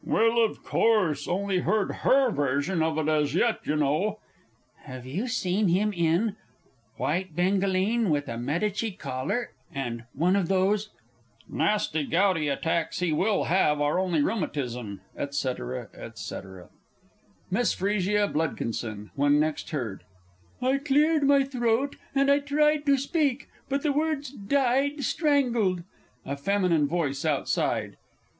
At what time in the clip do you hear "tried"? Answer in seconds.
22.39-22.87